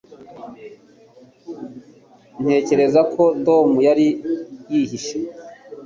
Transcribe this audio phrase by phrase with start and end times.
[2.41, 4.07] Ntekereza ko Tom yari
[4.71, 5.17] yihishe